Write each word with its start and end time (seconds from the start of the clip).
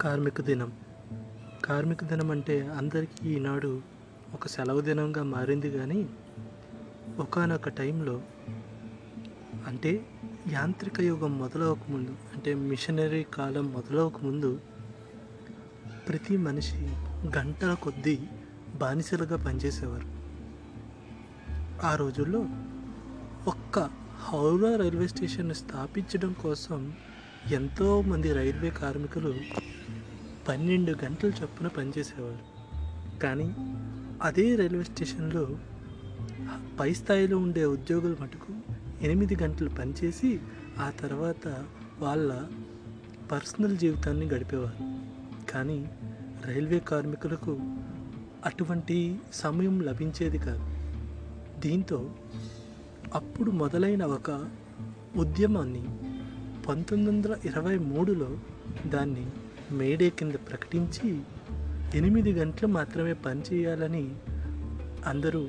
కార్మిక 0.00 0.40
దినం. 0.40 0.72
కార్మిక 1.64 2.04
దినం 2.04 2.30
అంటే 2.30 2.66
అందరికీ 2.66 3.28
ఈనాడు 3.28 3.82
ఒక 4.34 4.46
సెలవు 4.46 4.80
దినంగా 4.80 5.22
మారింది 5.22 5.70
కానీ 5.70 6.08
ఒకానొక 7.18 7.68
టైంలో 7.68 8.22
అంటే 9.66 10.06
యాంత్రిక 10.48 11.00
యుగం 11.00 11.38
మొదలవకముందు 11.38 12.10
అంటే 12.10 12.54
మిషనరీ 12.54 13.22
కాలం 13.22 13.72
మొదలవకముందు 13.72 14.60
ప్రతి 16.08 16.36
మనిషి 16.36 16.96
గంటల 17.38 17.74
కొద్దీ 17.74 18.18
బానిసలుగా 18.74 19.36
పనిచేసేవారు. 19.36 20.08
ఆ 21.86 21.94
రోజుల్లో 21.94 22.46
ఒక్క 23.46 23.78
హౌరా 24.18 24.76
రైల్వే 24.76 25.08
స్టేషన్ 25.08 25.54
స్థాపించడం 25.54 26.32
కోసం 26.32 26.92
ఎంతోమంది 27.50 28.32
రైల్వే 28.32 28.70
కార్మికులు 28.70 29.34
పన్నెండు 30.50 30.94
గంటల 31.04 31.28
చొప్పున 31.42 31.66
పనిచేసేవారు 31.66 32.38
కానీ 33.18 33.54
అదే 34.22 34.56
రైల్వే 34.56 34.82
స్టేషన్లో 34.82 35.48
పై 36.80 36.94
స్థాయిలో 36.94 37.38
ఉండే 37.38 37.64
ఉద్యోగులు 37.64 38.16
మటుకు 38.22 38.52
ఎనిమిది 39.02 39.36
గంటలు 39.42 39.68
పనిచేసి 39.68 40.40
ఆ 40.78 40.90
తర్వాత 40.90 41.66
వాళ్ళ 42.00 42.46
పర్సనల్ 43.32 43.78
జీవితాన్ని 43.78 44.26
గడిపేవారు. 44.26 44.76
కానీ 45.52 45.90
రైల్వే 46.44 46.78
కార్మికులకు 46.78 47.58
అటువంటి 48.44 49.20
సమయం 49.32 49.80
లభించేది 49.80 50.38
కాదు. 50.38 50.66
దీంతో 51.60 52.10
అప్పుడు 53.14 53.50
మొదలైన 53.50 54.04
ఒక 54.04 54.50
ఉద్యమాన్ని 55.16 55.84
పంతొమ్మిది 56.68 57.10
వందల 57.10 57.36
ఇరవై 57.44 57.78
మూడులో 57.78 58.38
దాన్ని 58.86 59.26
మేడే 59.72 60.10
కింద 60.10 60.32
ప్రకటించి 60.32 61.20
ఎనిమిది 61.94 62.32
గంటలు 62.32 62.66
మాత్రమే 62.66 63.12
పనిచేయాలని 63.12 64.10
అందరూ 65.06 65.48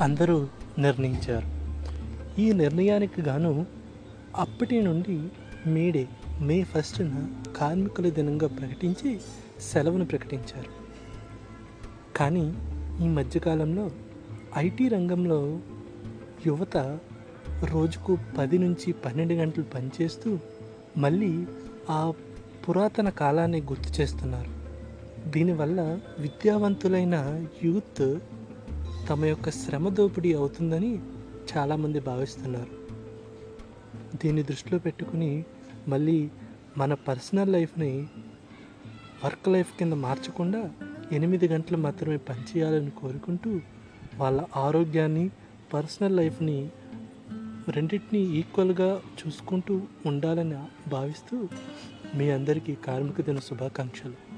అందరూ 0.00 0.48
నిర్ణయించారు. 0.78 1.62
ఈ 2.40 2.52
నిర్ణయానికి 2.52 3.22
గాను 3.22 3.66
అప్పటి 4.36 4.82
నుండి 4.82 5.28
మేడే 5.66 6.08
మే 6.40 6.62
ఫస్ట్న 6.62 7.28
కార్మికుల 7.56 8.08
దినంగా 8.08 8.46
ప్రకటించి 8.46 9.20
సెలవును 9.60 10.04
ప్రకటించారు. 10.04 10.82
కానీ 12.16 12.54
ఈ 13.04 13.08
మధ్యకాలంలో 13.08 13.90
ఐటీ 14.56 14.88
రంగంలో 14.88 15.58
యువత 16.46 16.98
రోజుకు 17.66 18.18
పది 18.38 18.58
నుంచి 18.58 18.92
పన్నెండు 18.92 19.34
గంటలు 19.34 19.64
పనిచేస్తూ 19.64 20.38
మళ్ళీ 20.96 21.46
ఆ 21.90 22.12
పురాతన 22.68 23.08
కాలాన్ని 23.08 23.60
గుర్తు 23.60 24.00
చేస్తున్నారు. 24.00 24.62
దీనివల్ల 25.30 26.00
విద్యావంతులైన 26.18 27.46
యూత్ 27.64 28.18
తమ 29.10 29.24
యొక్క 29.24 29.50
శ్రమ 29.50 29.88
దోపిడీ 29.88 30.34
అవుతుందని 30.34 30.98
చాలామంది 31.56 32.00
భావిస్తున్నారు. 32.00 32.82
దీన్ని 34.16 34.42
దృష్టిలో 34.42 34.78
పెట్టుకుని 34.78 35.44
మళ్ళీ 35.88 36.30
మన 36.76 36.94
పర్సనల్ 36.94 37.52
లైఫ్ని 37.52 38.06
వర్క్ 39.24 39.48
లైఫ్ 39.48 39.78
కింద 39.78 39.92
మార్చకుండా 39.92 40.70
ఎనిమిది 41.12 41.48
గంటలు 41.48 41.76
మాత్రమే 41.76 42.16
పనిచేయాలని 42.16 42.90
కోరుకుంటూ 42.90 43.60
వాళ్ళ 44.16 44.44
ఆరోగ్యాన్ని 44.56 45.30
పర్సనల్ 45.74 46.16
లైఫ్ని 46.16 46.70
రెండింటినీ 47.68 48.20
ఈక్వల్గా 48.38 49.02
చూసుకుంటూ 49.18 49.80
ఉండాలని 50.06 50.56
భావిస్తూ 50.90 51.48
మీ 52.14 52.30
అందరికీ 52.30 52.74
కార్మిక 52.74 53.20
దిన 53.20 53.38
శుభాకాంక్షలు. 53.38 54.31